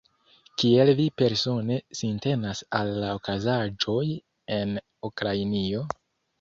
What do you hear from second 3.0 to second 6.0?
la okazaĵoj en Ukrainio?